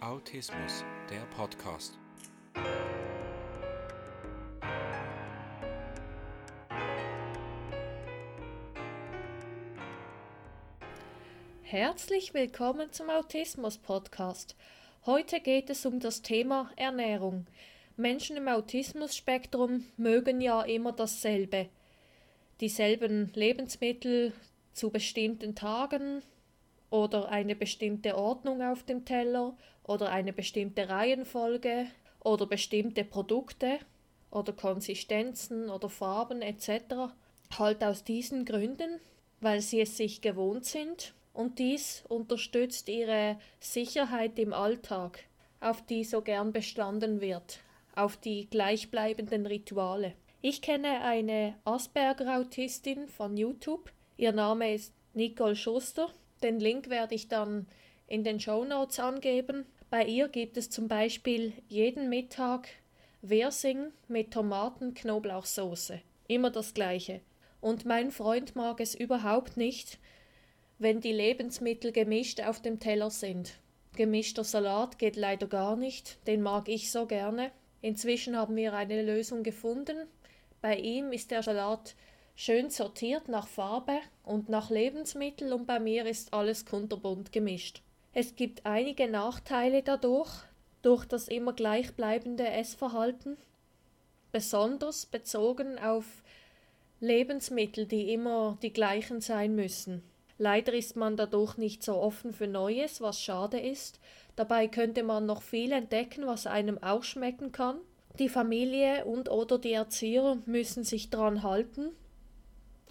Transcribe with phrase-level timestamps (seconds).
[0.00, 1.98] Autismus, der Podcast.
[11.62, 14.54] Herzlich willkommen zum Autismus Podcast.
[15.04, 17.48] Heute geht es um das Thema Ernährung.
[17.96, 21.70] Menschen im Autismus-Spektrum mögen ja immer dasselbe.
[22.60, 24.32] Dieselben Lebensmittel
[24.74, 26.22] zu bestimmten Tagen,
[26.90, 31.86] oder eine bestimmte Ordnung auf dem Teller oder eine bestimmte Reihenfolge
[32.20, 33.78] oder bestimmte Produkte
[34.30, 37.12] oder Konsistenzen oder Farben etc.
[37.58, 39.00] Halt aus diesen Gründen,
[39.40, 45.20] weil sie es sich gewohnt sind und dies unterstützt ihre Sicherheit im Alltag,
[45.60, 47.60] auf die so gern bestanden wird,
[47.94, 50.14] auf die gleichbleibenden Rituale.
[50.40, 53.90] Ich kenne eine Asperger-Autistin von YouTube.
[54.16, 56.10] Ihr Name ist Nicole Schuster
[56.42, 57.66] den Link werde ich dann
[58.06, 59.66] in den Show Notes angeben.
[59.90, 62.68] Bei ihr gibt es zum Beispiel jeden Mittag
[63.22, 66.00] Wirsing mit Tomaten-Knoblauchsoße.
[66.28, 67.20] Immer das gleiche.
[67.60, 69.98] Und mein Freund mag es überhaupt nicht,
[70.78, 73.54] wenn die Lebensmittel gemischt auf dem Teller sind.
[73.96, 77.50] Gemischter Salat geht leider gar nicht, den mag ich so gerne.
[77.82, 80.06] Inzwischen haben wir eine Lösung gefunden.
[80.60, 81.96] Bei ihm ist der Salat
[82.40, 87.82] schön sortiert nach Farbe und nach Lebensmittel und bei mir ist alles kunterbunt gemischt.
[88.14, 90.30] Es gibt einige Nachteile dadurch,
[90.82, 93.36] durch das immer gleichbleibende Essverhalten,
[94.30, 96.04] besonders bezogen auf
[97.00, 100.04] Lebensmittel, die immer die gleichen sein müssen.
[100.38, 103.98] Leider ist man dadurch nicht so offen für Neues, was schade ist.
[104.36, 107.78] Dabei könnte man noch viel entdecken, was einem auch schmecken kann.
[108.20, 111.90] Die Familie und oder die Erzieher müssen sich daran halten,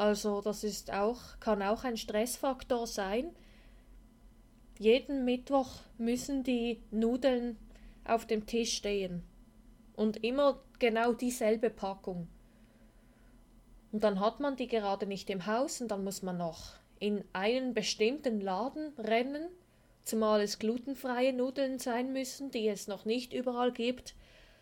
[0.00, 3.36] also das ist auch, kann auch ein Stressfaktor sein.
[4.78, 5.68] Jeden Mittwoch
[5.98, 7.58] müssen die Nudeln
[8.06, 9.22] auf dem Tisch stehen.
[9.94, 12.28] Und immer genau dieselbe Packung.
[13.92, 17.22] Und dann hat man die gerade nicht im Haus und dann muss man noch in
[17.34, 19.50] einen bestimmten Laden rennen,
[20.04, 24.14] zumal es glutenfreie Nudeln sein müssen, die es noch nicht überall gibt.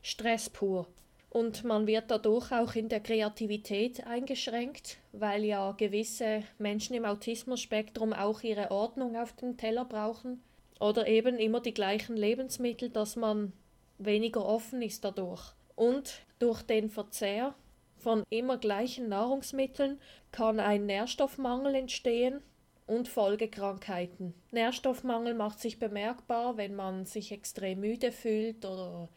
[0.00, 0.86] Stress pur.
[1.34, 8.12] Und man wird dadurch auch in der Kreativität eingeschränkt, weil ja gewisse Menschen im Autismus-Spektrum
[8.12, 10.44] auch ihre Ordnung auf dem Teller brauchen
[10.78, 13.52] oder eben immer die gleichen Lebensmittel, dass man
[13.98, 15.42] weniger offen ist dadurch.
[15.74, 17.56] Und durch den Verzehr
[17.96, 20.00] von immer gleichen Nahrungsmitteln
[20.30, 22.42] kann ein Nährstoffmangel entstehen
[22.86, 24.34] und Folgekrankheiten.
[24.52, 29.08] Nährstoffmangel macht sich bemerkbar, wenn man sich extrem müde fühlt oder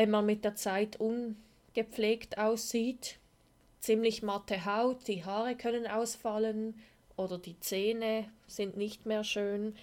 [0.00, 3.18] wenn man mit der Zeit ungepflegt aussieht,
[3.80, 6.80] ziemlich matte Haut, die Haare können ausfallen
[7.16, 9.76] oder die Zähne sind nicht mehr schön,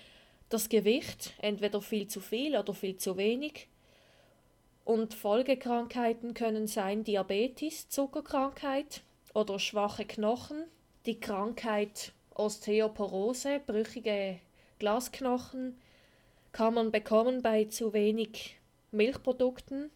[0.49, 3.67] das Gewicht entweder viel zu viel oder viel zu wenig.
[4.85, 9.03] Und Folgekrankheiten können sein Diabetes, Zuckerkrankheit
[9.35, 10.63] oder schwache Knochen,
[11.05, 14.39] die Krankheit Osteoporose, brüchige
[14.79, 15.79] Glasknochen,
[16.53, 18.57] kann man bekommen bei zu wenig
[18.89, 19.91] Milchprodukten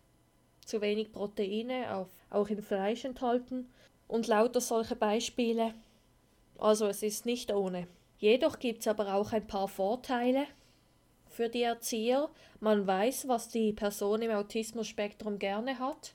[0.66, 3.70] zu wenig Proteine, auch in Fleisch enthalten
[4.08, 5.74] und lauter solche Beispiele.
[6.58, 7.88] Also es ist nicht ohne.
[8.18, 10.46] Jedoch gibt es aber auch ein paar Vorteile
[11.30, 12.30] für die Erzieher.
[12.60, 16.14] Man weiß, was die Person im Autismus-Spektrum gerne hat.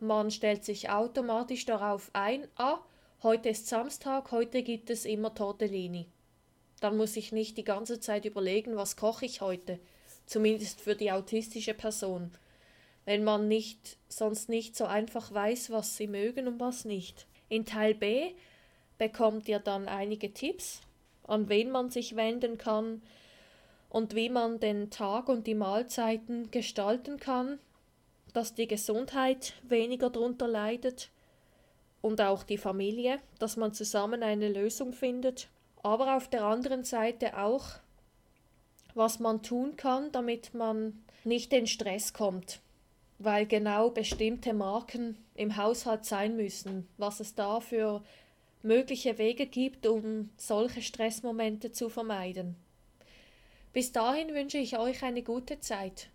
[0.00, 2.78] Man stellt sich automatisch darauf ein, ah,
[3.22, 6.08] heute ist Samstag, heute gibt es immer Tortellini.
[6.80, 9.78] Dann muss ich nicht die ganze Zeit überlegen, was koche ich heute.
[10.26, 12.32] Zumindest für die autistische Person
[13.04, 17.26] wenn man nicht sonst nicht so einfach weiß, was sie mögen und was nicht.
[17.48, 18.32] In Teil B
[18.98, 20.80] bekommt ihr dann einige Tipps,
[21.26, 23.02] an wen man sich wenden kann
[23.90, 27.58] und wie man den Tag und die Mahlzeiten gestalten kann,
[28.32, 31.10] dass die Gesundheit weniger darunter leidet
[32.00, 35.48] und auch die Familie, dass man zusammen eine Lösung findet,
[35.82, 37.64] aber auf der anderen Seite auch,
[38.94, 42.60] was man tun kann, damit man nicht in Stress kommt
[43.24, 48.02] weil genau bestimmte Marken im Haushalt sein müssen, was es da für
[48.62, 52.56] mögliche Wege gibt, um solche Stressmomente zu vermeiden.
[53.72, 56.08] Bis dahin wünsche ich euch eine gute Zeit.